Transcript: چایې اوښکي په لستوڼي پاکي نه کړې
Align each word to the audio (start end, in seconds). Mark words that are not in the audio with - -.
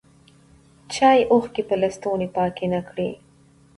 چایې 0.93 1.27
اوښکي 1.31 1.61
په 1.69 1.75
لستوڼي 1.81 2.27
پاکي 2.35 2.67
نه 2.73 2.81
کړې 2.87 3.09